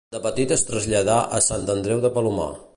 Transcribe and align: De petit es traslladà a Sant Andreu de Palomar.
De 0.13 0.19
petit 0.21 0.53
es 0.55 0.63
traslladà 0.69 1.19
a 1.39 1.43
Sant 1.49 1.71
Andreu 1.77 2.05
de 2.07 2.15
Palomar. 2.19 2.53